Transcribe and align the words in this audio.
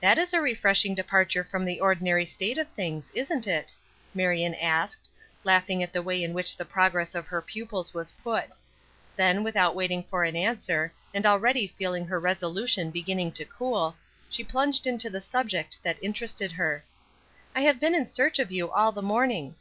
"That 0.00 0.18
is 0.18 0.32
a 0.32 0.40
refreshing 0.40 0.94
departure 0.94 1.42
from 1.42 1.64
the 1.64 1.80
ordinary 1.80 2.24
state 2.24 2.58
of 2.58 2.68
things, 2.68 3.10
isn't 3.12 3.44
it?" 3.44 3.74
Marion 4.14 4.54
asked, 4.54 5.10
laughing 5.42 5.82
at 5.82 5.92
the 5.92 6.00
way 6.00 6.22
in 6.22 6.32
which 6.32 6.56
the 6.56 6.64
progress 6.64 7.12
of 7.12 7.26
her 7.26 7.42
pupils 7.42 7.92
was 7.92 8.12
put. 8.12 8.54
Then, 9.16 9.42
without 9.42 9.74
waiting 9.74 10.04
for 10.04 10.22
an 10.22 10.36
answer, 10.36 10.92
and 11.12 11.26
already 11.26 11.74
feeling 11.76 12.06
her 12.06 12.20
resolution 12.20 12.92
beginning 12.92 13.32
to 13.32 13.44
cool, 13.44 13.96
she 14.30 14.44
plunged 14.44 14.86
into 14.86 15.10
the 15.10 15.20
subject 15.20 15.82
that 15.82 16.00
interested 16.04 16.52
her. 16.52 16.84
"I 17.52 17.62
have 17.62 17.80
been 17.80 17.96
in 17.96 18.06
search 18.06 18.38
of 18.38 18.52
you 18.52 18.70
all 18.70 18.92
the 18.92 19.02
morning." 19.02 19.56